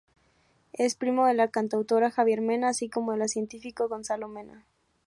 [0.73, 4.65] Es primo de la cantautora Javiera Mena, así como del científico Gonzalo Mena.